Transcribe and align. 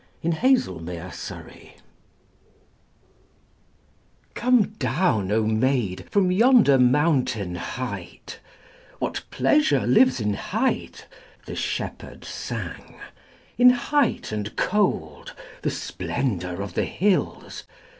966. 0.23 1.03
COME 4.33 4.63
DOWN, 4.63 4.65
O 4.65 4.65
MAID 4.65 4.65
COME 4.65 4.67
down, 4.79 5.31
O 5.31 5.45
maid, 5.45 6.05
from 6.09 6.31
yonder 6.31 6.79
mountain 6.79 7.53
height: 7.53 8.39
What 8.97 9.21
pleasure 9.29 9.85
lives 9.85 10.19
in 10.19 10.33
height 10.33 11.05
(the 11.45 11.55
shepherd 11.55 12.25
sang), 12.25 12.99
In 13.59 13.69
height 13.69 14.31
and 14.31 14.55
cold, 14.55 15.35
the 15.61 15.69
splendour 15.69 16.61
of 16.63 16.73
the 16.73 16.85
hills 16.85 17.65